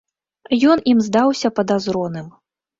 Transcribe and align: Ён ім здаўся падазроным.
Ён 0.71 0.81
ім 0.95 1.05
здаўся 1.09 1.53
падазроным. 1.61 2.37